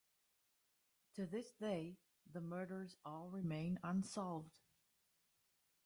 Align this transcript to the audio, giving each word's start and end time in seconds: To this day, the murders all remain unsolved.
To 1.13 1.27
this 1.27 1.51
day, 1.51 1.99
the 2.25 2.41
murders 2.41 2.95
all 3.05 3.29
remain 3.29 3.77
unsolved. 3.83 4.57